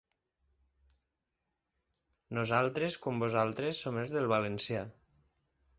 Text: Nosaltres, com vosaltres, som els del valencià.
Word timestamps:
Nosaltres, 2.39 2.99
com 3.05 3.25
vosaltres, 3.27 3.85
som 3.87 4.03
els 4.07 4.19
del 4.19 4.31
valencià. 4.37 4.87